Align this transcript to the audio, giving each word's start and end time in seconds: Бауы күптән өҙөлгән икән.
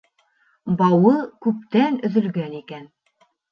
Бауы 0.79 1.13
күптән 1.47 2.01
өҙөлгән 2.11 2.59
икән. 2.65 2.91